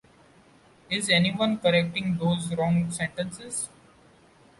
[0.89, 3.69] Is anyone correcting those wrong sentences?